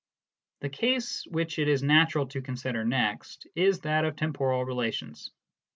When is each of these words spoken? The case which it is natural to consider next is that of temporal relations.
The 0.61 0.69
case 0.69 1.27
which 1.27 1.59
it 1.59 1.67
is 1.67 1.83
natural 1.83 2.25
to 2.29 2.41
consider 2.41 2.83
next 2.83 3.45
is 3.53 3.81
that 3.81 4.03
of 4.03 4.15
temporal 4.15 4.65
relations. 4.65 5.29